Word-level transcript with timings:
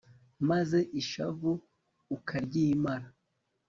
maze 0.49 0.79
ishavu 1.01 1.51
ukaryimara 2.15 3.07